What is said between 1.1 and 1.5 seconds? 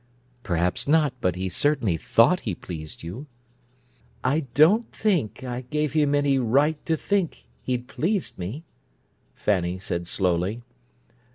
but he